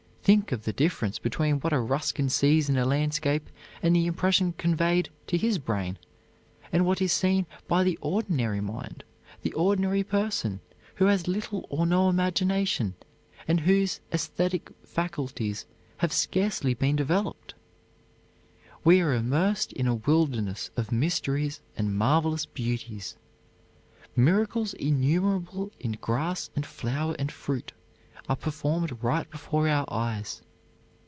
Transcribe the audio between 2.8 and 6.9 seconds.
landscape and the impression conveyed to his brain, and